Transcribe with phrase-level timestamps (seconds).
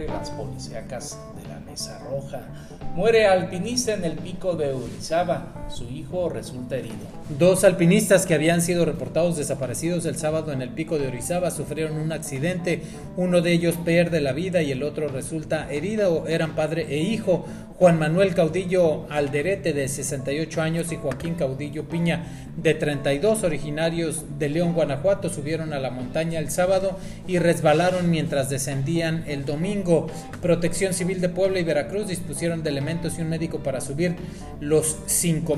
[0.00, 2.40] las policíacas de la Mesa Roja.
[2.94, 5.61] Muere alpinista en el pico de Urizaba.
[5.72, 6.94] Su hijo resulta herido.
[7.38, 11.96] Dos alpinistas que habían sido reportados desaparecidos el sábado en el pico de Orizaba sufrieron
[11.96, 12.82] un accidente.
[13.16, 16.26] Uno de ellos pierde la vida y el otro resulta herido.
[16.28, 17.46] Eran padre e hijo.
[17.78, 22.24] Juan Manuel Caudillo Alderete de 68 años y Joaquín Caudillo Piña
[22.56, 26.96] de 32 originarios de León, Guanajuato subieron a la montaña el sábado
[27.26, 30.06] y resbalaron mientras descendían el domingo.
[30.40, 34.14] Protección Civil de Puebla y Veracruz dispusieron de elementos y un médico para subir
[34.60, 34.98] los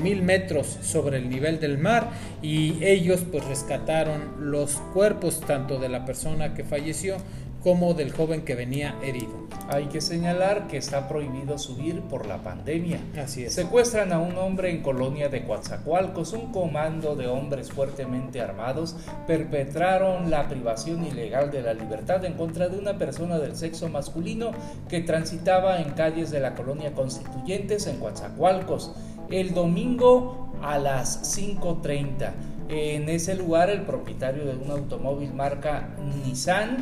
[0.05, 2.11] 5000 metros sobre el nivel del mar
[2.43, 7.17] y ellos pues rescataron los cuerpos tanto de la persona que falleció
[7.63, 9.47] como del joven que venía herido.
[9.69, 12.99] Hay que señalar que está prohibido subir por la pandemia.
[13.17, 13.55] Así es.
[13.55, 16.33] Secuestran a un hombre en colonia de Coatzacoalcos.
[16.33, 18.95] Un comando de hombres fuertemente armados
[19.25, 24.51] perpetraron la privación ilegal de la libertad en contra de una persona del sexo masculino
[24.87, 28.91] que transitaba en calles de la colonia Constituyentes en Coatzacoalcos
[29.29, 32.31] el domingo a las 5.30.
[32.69, 35.89] En ese lugar el propietario de un automóvil marca
[36.25, 36.77] Nissan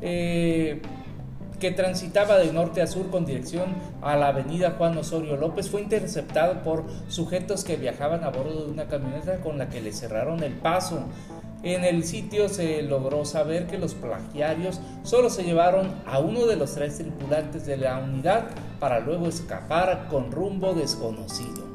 [0.00, 0.80] eh,
[1.58, 5.80] que transitaba de norte a sur con dirección a la avenida Juan Osorio López fue
[5.80, 10.42] interceptado por sujetos que viajaban a bordo de una camioneta con la que le cerraron
[10.42, 11.04] el paso.
[11.62, 16.56] En el sitio se logró saber que los plagiarios solo se llevaron a uno de
[16.56, 21.73] los tres tripulantes de la unidad para luego escapar con rumbo desconocido.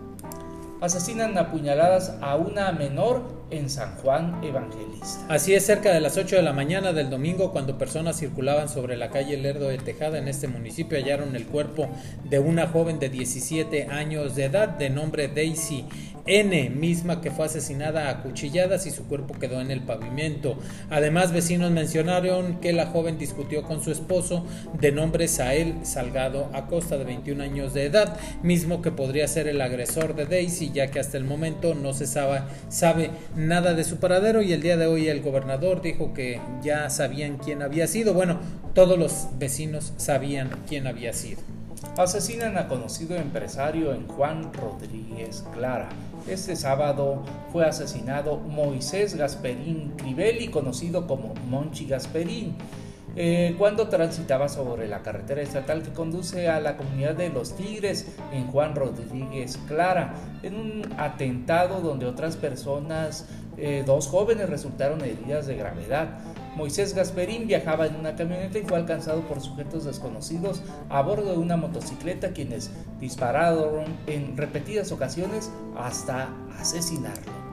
[0.81, 5.25] Asesinan a puñaladas a una menor en San Juan Evangelista.
[5.27, 8.95] Así es, cerca de las 8 de la mañana del domingo, cuando personas circulaban sobre
[8.95, 11.89] la calle Lerdo de Tejada en este municipio, hallaron el cuerpo
[12.23, 15.85] de una joven de 17 años de edad de nombre Daisy
[16.30, 20.58] N, misma que fue asesinada a cuchilladas y su cuerpo quedó en el pavimento.
[20.91, 24.45] Además, vecinos mencionaron que la joven discutió con su esposo
[24.80, 29.59] de nombre Sael Salgado Acosta, de 21 años de edad, mismo que podría ser el
[29.62, 33.97] agresor de Daisy, ya que hasta el momento no se sabe, sabe nada de su
[33.97, 38.13] paradero y el día de hoy el gobernador dijo que ya sabían quién había sido.
[38.13, 38.39] Bueno,
[38.73, 41.59] todos los vecinos sabían quién había sido.
[41.97, 45.90] Asesinan a conocido empresario en Juan Rodríguez Clara.
[46.28, 52.56] Este sábado fue asesinado Moisés Gasperín Crivelli, conocido como Monchi Gasperín.
[53.16, 58.08] Eh, cuando transitaba sobre la carretera estatal que conduce a la comunidad de Los Tigres
[58.31, 63.28] en Juan Rodríguez Clara, en un atentado donde otras personas,
[63.58, 66.19] eh, dos jóvenes resultaron heridas de gravedad.
[66.56, 71.38] Moisés Gasperín viajaba en una camioneta y fue alcanzado por sujetos desconocidos a bordo de
[71.38, 77.49] una motocicleta quienes dispararon en repetidas ocasiones hasta asesinarlo.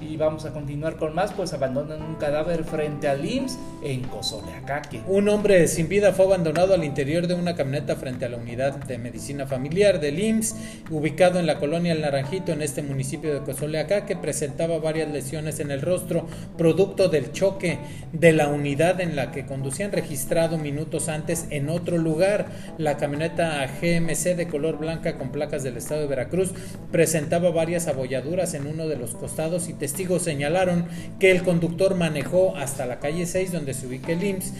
[0.00, 5.02] Y vamos a continuar con más, pues abandonan un cadáver frente al IMSS en Cozoleacaque.
[5.06, 8.76] Un hombre sin vida fue abandonado al interior de una camioneta frente a la unidad
[8.84, 10.56] de medicina familiar del IMSS,
[10.90, 14.16] ubicado en la colonia El Naranjito, en este municipio de Cozoleacaque.
[14.16, 17.78] Presentaba varias lesiones en el rostro, producto del choque
[18.12, 22.46] de la unidad en la que conducían registrado minutos antes en otro lugar.
[22.78, 26.52] La camioneta GMC de color blanca con placas del estado de Veracruz
[26.90, 30.86] presentaba varias abolladuras en uno de los costados y testigos señalaron
[31.18, 34.52] que el conductor manejó hasta la calle 6 donde se ubica el IMSS,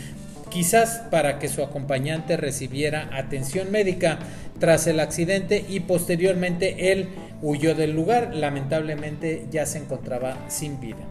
[0.48, 4.18] quizás para que su acompañante recibiera atención médica
[4.58, 7.10] tras el accidente y posteriormente él
[7.42, 8.34] huyó del lugar.
[8.34, 11.04] Lamentablemente ya se encontraba sin vida.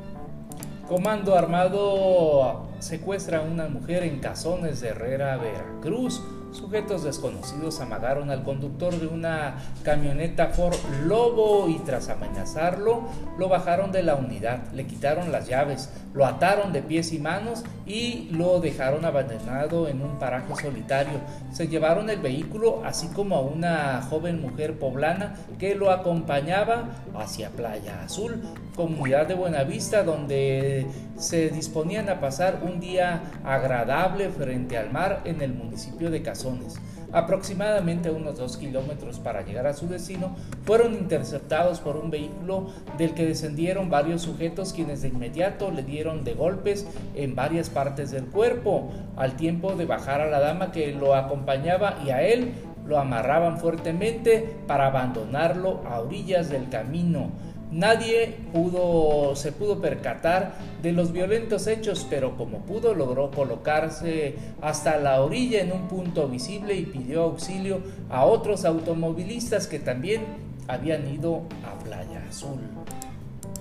[0.90, 6.22] Comando armado secuestra a una mujer en Cazones de Herrera, Veracruz.
[6.52, 13.04] Sujetos desconocidos amagaron al conductor de una camioneta Ford Lobo y tras amenazarlo
[13.38, 17.64] lo bajaron de la unidad, le quitaron las llaves, lo ataron de pies y manos
[17.86, 21.20] y lo dejaron abandonado en un paraje solitario.
[21.52, 27.50] Se llevaron el vehículo así como a una joven mujer poblana que lo acompañaba hacia
[27.50, 28.42] Playa Azul,
[28.76, 30.88] comunidad de Buenavista donde
[31.18, 36.80] se disponían a pasar un día agradable frente al mar en el municipio de Cazones.
[37.12, 40.36] Aproximadamente unos dos kilómetros para llegar a su destino,
[40.66, 42.68] fueron interceptados por un vehículo
[42.98, 46.86] del que descendieron varios sujetos quienes de inmediato le dieron de golpes
[47.16, 51.98] en varias partes del cuerpo, al tiempo de bajar a la dama que lo acompañaba
[52.06, 52.54] y a él
[52.86, 57.30] lo amarraban fuertemente para abandonarlo a orillas del camino.
[57.72, 64.98] Nadie pudo, se pudo percatar de los violentos hechos, pero como pudo logró colocarse hasta
[64.98, 70.22] la orilla en un punto visible y pidió auxilio a otros automovilistas que también
[70.68, 72.60] habían ido a Playa Azul.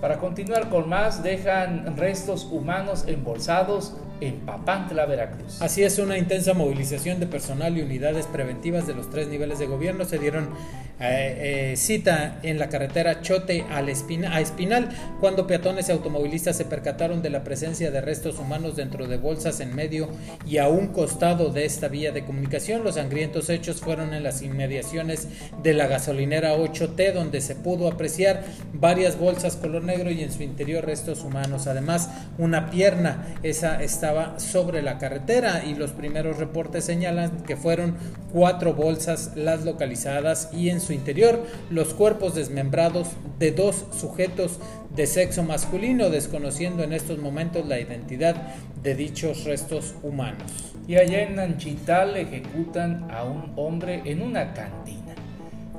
[0.01, 5.61] Para continuar con más, dejan restos humanos embolsados en Papantla, Veracruz.
[5.61, 9.67] Así es, una intensa movilización de personal y unidades preventivas de los tres niveles de
[9.67, 10.49] gobierno se dieron
[11.01, 14.89] eh, eh, cita en la carretera Chote al a Espinal
[15.21, 19.61] cuando peatones y automovilistas se percataron de la presencia de restos humanos dentro de bolsas
[19.61, 20.09] en medio
[20.45, 22.83] y a un costado de esta vía de comunicación.
[22.83, 25.29] Los sangrientos hechos fueron en las inmediaciones
[25.63, 28.43] de la gasolinera 8T donde se pudo apreciar
[28.73, 31.69] varias bolsas color negro y en su interior restos humanos.
[31.69, 33.81] Además, una pierna, esa
[34.39, 37.97] sobre la carretera y los primeros reportes señalan que fueron
[38.33, 43.09] cuatro bolsas las localizadas y en su interior los cuerpos desmembrados
[43.39, 44.59] de dos sujetos
[44.95, 48.35] de sexo masculino, desconociendo en estos momentos la identidad
[48.83, 50.75] de dichos restos humanos.
[50.87, 55.15] Y allá en Nanchital ejecutan a un hombre en una cantina.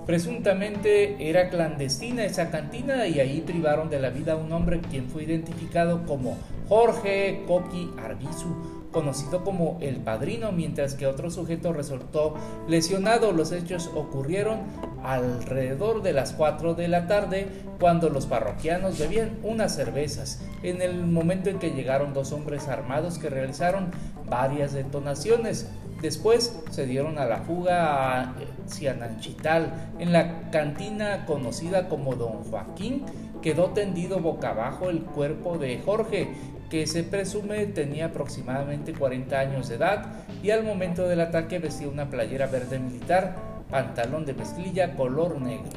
[0.05, 5.07] Presuntamente era clandestina esa cantina y ahí privaron de la vida a un hombre quien
[5.07, 6.37] fue identificado como
[6.69, 12.35] Jorge Coqui Arbizu conocido como El Padrino, mientras que otro sujeto resultó
[12.67, 13.31] lesionado.
[13.31, 14.59] Los hechos ocurrieron
[15.03, 17.47] alrededor de las 4 de la tarde
[17.79, 23.17] cuando los parroquianos bebían unas cervezas, en el momento en que llegaron dos hombres armados
[23.17, 23.91] que realizaron
[24.27, 25.69] varias detonaciones.
[26.01, 28.35] Después se dieron a la fuga a
[28.69, 29.91] Ciananchital.
[29.99, 33.05] En la cantina conocida como Don Joaquín
[33.41, 36.29] quedó tendido boca abajo el cuerpo de Jorge,
[36.69, 40.05] que se presume tenía aproximadamente 40 años de edad
[40.43, 43.35] y al momento del ataque vestía una playera verde militar,
[43.69, 45.69] pantalón de mezclilla color negro.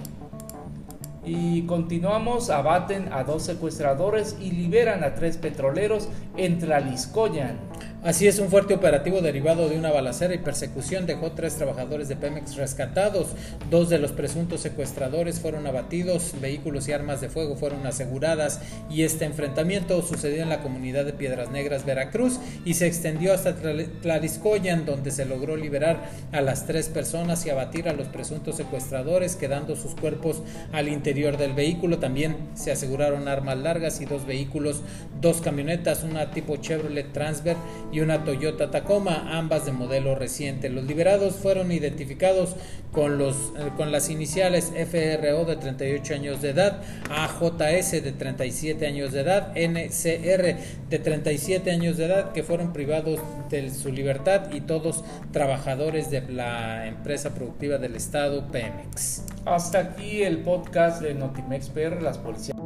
[1.25, 7.59] Y continuamos, abaten a dos secuestradores y liberan a tres petroleros en Tlaliscoyan.
[8.05, 12.17] Así es, un fuerte operativo derivado de una balacera y persecución dejó tres trabajadores de
[12.17, 13.29] Pemex rescatados.
[13.71, 18.61] Dos de los presuntos secuestradores fueron abatidos, vehículos y armas de fuego fueron aseguradas
[18.91, 23.55] y este enfrentamiento sucedió en la comunidad de Piedras Negras, Veracruz y se extendió hasta
[23.55, 29.37] Tlariscoyan, donde se logró liberar a las tres personas y abatir a los presuntos secuestradores,
[29.37, 32.01] quedando sus cuerpos al interior del vehículo.
[32.01, 34.83] También se aseguraron armas largas y dos vehículos,
[35.21, 37.57] dos camionetas, una tipo Chevrolet Transver
[37.93, 40.71] y una Toyota Tacoma, ambas de modelo reciente.
[40.71, 42.57] Los liberados fueron identificados
[42.91, 48.87] con, los, eh, con las iniciales FRO de 38 años de edad, AJS de 37
[48.87, 50.57] años de edad, NCR
[50.89, 56.23] de 37 años de edad, que fueron privados de su libertad y todos trabajadores de
[56.23, 59.25] la empresa productiva del Estado Pemex.
[59.45, 62.57] Hasta aquí el podcast de Notimexper, las policías